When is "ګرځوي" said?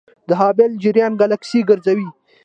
1.69-2.07